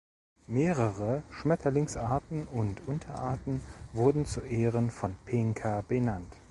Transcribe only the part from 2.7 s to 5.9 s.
Unterarten wurden zu Ehren von Pinker